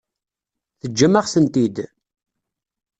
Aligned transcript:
Teǧǧam-aɣ-tent-id? 0.79 1.77